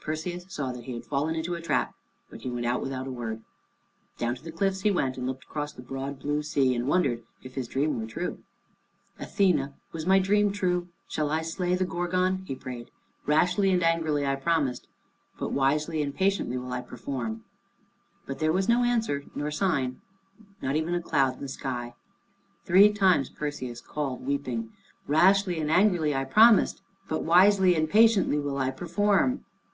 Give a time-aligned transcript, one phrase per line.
[0.00, 1.94] Perseus saw that he had fallen into a trap,
[2.28, 3.42] but he went out without a word.
[4.18, 7.24] Down to the cliffs he went, and looked across the broad blue sea, and wondered
[7.42, 8.40] if his dream were true.
[9.18, 10.88] "Athene, was my dream true?
[11.08, 12.90] Shall I slay the Gorgon?" he prayed.
[13.26, 14.86] "Rashly and angrily I promised,
[15.38, 17.42] but wisely and patiently will I perform."
[18.26, 20.02] But there was no answer nor sign,
[20.60, 21.94] not even a cloud in the sky.
[22.66, 24.70] Three times Perseus called, weeping,
[25.08, 29.44] "Rashly and angrily I promised, but wisely and patiently will I perform."